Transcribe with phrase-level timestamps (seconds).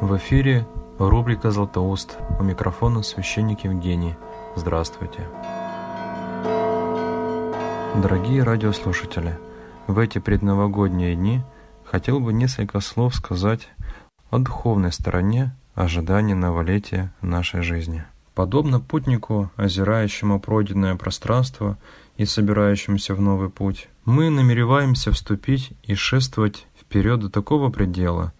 [0.00, 0.66] В эфире
[0.98, 2.16] рубрика «Златоуст».
[2.38, 4.14] У микрофона священник Евгений.
[4.56, 5.28] Здравствуйте.
[8.00, 9.38] Дорогие радиослушатели,
[9.86, 11.42] в эти предновогодние дни
[11.84, 13.68] хотел бы несколько слов сказать
[14.30, 18.02] о духовной стороне ожидания новолетия нашей жизни.
[18.34, 21.76] Подобно путнику, озирающему пройденное пространство
[22.16, 28.32] и собирающемуся в новый путь, мы намереваемся вступить и шествовать вперед до такого предела–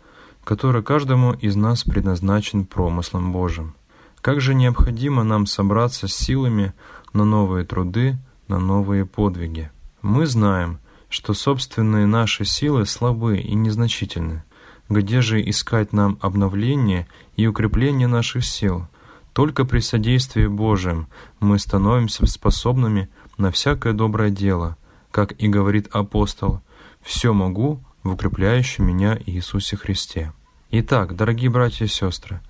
[0.50, 3.77] который каждому из нас предназначен промыслом Божьим.
[4.20, 6.73] Как же необходимо нам собраться с силами
[7.12, 8.18] на новые труды,
[8.48, 9.70] на новые подвиги.
[10.02, 14.42] Мы знаем, что собственные наши силы слабы и незначительны.
[14.88, 17.06] Где же искать нам обновление
[17.37, 18.88] и укрепление наших сил?
[19.32, 21.06] Только при содействии Божьем
[21.38, 24.76] мы становимся способными на всякое доброе дело,
[25.12, 26.60] как и говорит апостол,
[27.02, 30.32] «Все могу в укрепляющем меня Иисусе Христе».
[30.73, 32.40] Итак, дорогие братья и сестры,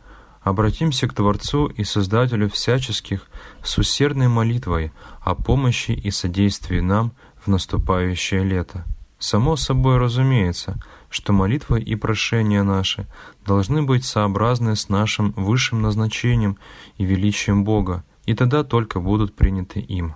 [0.43, 3.27] обратимся к Творцу и Создателю всяческих
[3.63, 8.85] с усердной молитвой о помощи и содействии нам в наступающее лето.
[9.19, 13.07] Само собой разумеется, что молитвы и прошения наши
[13.47, 16.59] должны быть сообразны с нашим высшим назначением
[16.99, 20.15] и величием Бога, и тогда только будут приняты им.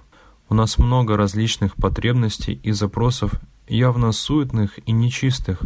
[0.51, 3.33] У нас много различных потребностей и запросов,
[3.67, 5.63] явно суетных и нечистых,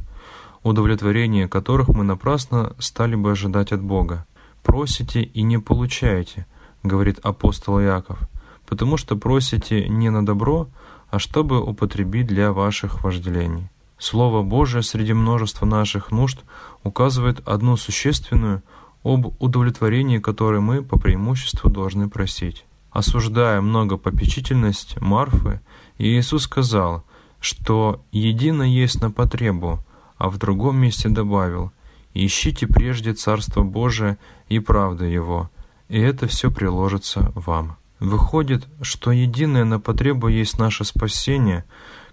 [0.62, 4.26] удовлетворение которых мы напрасно стали бы ожидать от Бога.
[4.62, 6.46] «Просите и не получаете»,—
[6.82, 8.18] говорит апостол Иаков,
[8.66, 10.68] «потому что просите не на добро,
[11.10, 13.70] а чтобы употребить для ваших вожделений».
[13.98, 16.40] Слово Божие среди множества наших нужд
[16.84, 18.62] указывает одну существенную
[19.02, 22.64] об удовлетворении, которой мы по преимуществу должны просить.
[22.90, 25.60] Осуждая многопопечительность Марфы,
[25.98, 27.04] Иисус сказал,
[27.40, 29.84] что «едино есть на потребу,
[30.18, 31.72] а в другом месте добавил
[32.12, 35.50] «Ищите прежде Царство Божие и правду Его,
[35.88, 37.76] и это все приложится вам».
[38.00, 41.64] Выходит, что единое на потребу есть наше спасение,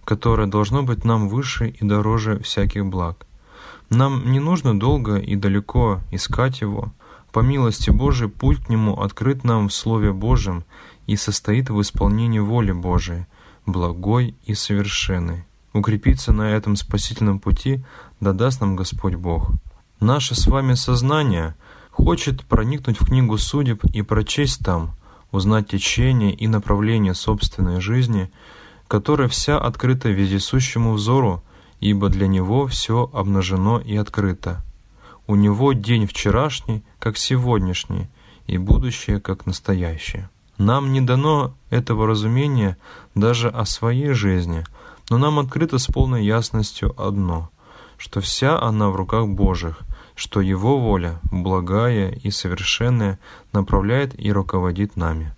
[0.03, 3.27] которое должно быть нам выше и дороже всяких благ.
[3.89, 6.91] Нам не нужно долго и далеко искать его.
[7.31, 10.63] По милости Божией путь к нему открыт нам в Слове Божьем
[11.05, 13.27] и состоит в исполнении воли Божией,
[13.67, 15.45] благой и совершенной.
[15.75, 17.83] Укрепиться на этом спасительном пути
[18.21, 19.51] да даст нам Господь Бог.
[19.99, 21.53] Наше с вами сознание
[21.91, 24.95] хочет проникнуть в книгу судеб и прочесть там,
[25.33, 28.31] узнать течение и направление собственной жизни,
[28.87, 31.43] которая вся открыта вездесущему взору,
[31.81, 34.63] ибо для него все обнажено и открыто.
[35.27, 38.07] У него день вчерашний, как сегодняшний,
[38.47, 40.29] и будущее, как настоящее.
[40.57, 42.77] Нам не дано этого разумения
[43.13, 44.63] даже о своей жизни–
[45.09, 47.49] но нам открыто с полной ясностью одно,
[47.97, 49.79] что вся она в руках Божьих,
[50.15, 53.19] что Его воля, благая и совершенная,
[53.51, 55.35] направляет и руководит нами.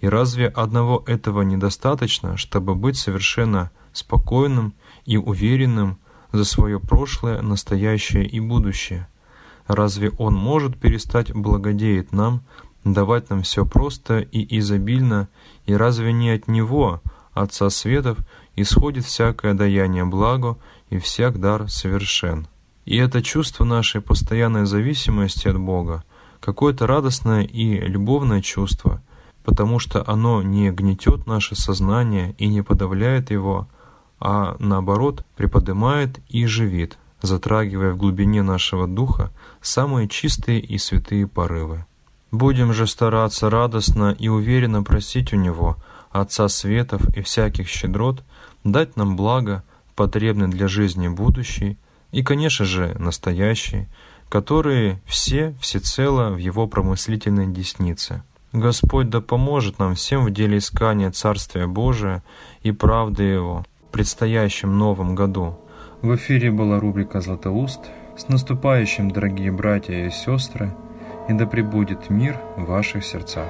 [0.00, 5.98] И разве одного этого недостаточно, чтобы быть совершенно спокойным и уверенным
[6.32, 9.06] за свое прошлое, настоящее и будущее?
[9.68, 12.42] Разве Он может перестать благодеять нам,
[12.82, 15.28] давать нам все просто и изобильно,
[15.66, 17.00] и разве не от Него,
[17.34, 18.18] Отца Светов,
[18.56, 20.58] исходит всякое даяние благо
[20.90, 22.46] и всяк дар совершен.
[22.84, 26.04] И это чувство нашей постоянной зависимости от Бога,
[26.40, 29.00] какое-то радостное и любовное чувство,
[29.44, 33.68] потому что оно не гнетет наше сознание и не подавляет его,
[34.20, 41.86] а наоборот приподнимает и живит, затрагивая в глубине нашего духа самые чистые и святые порывы.
[42.30, 45.76] Будем же стараться радостно и уверенно просить у Него,
[46.12, 48.22] Отца Светов и всяких щедрот,
[48.64, 49.62] дать нам благо,
[49.94, 51.78] потребное для жизни будущей
[52.10, 53.88] и, конечно же, настоящей,
[54.28, 58.22] которые все всецело в Его промыслительной деснице.
[58.52, 62.22] Господь да поможет нам всем в деле искания Царствия Божия
[62.62, 65.58] и правды Его в предстоящем новом году.
[66.02, 67.80] В эфире была рубрика «Златоуст».
[68.16, 70.74] С наступающим, дорогие братья и сестры,
[71.30, 73.48] и да пребудет мир в ваших сердцах.